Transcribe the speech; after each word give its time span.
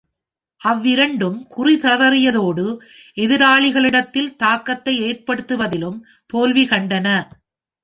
அவ்விரண்டும் 0.61 1.37
குறிதவறியதோடு, 1.57 2.65
எதிராளிகளிடத்தில் 3.17 4.35
தாக்கத்தை 4.35 4.95
ஏற்படுத்துவதிலும் 5.01 5.99
தோல்வி 6.25 6.65
கண்டன. 6.65 7.07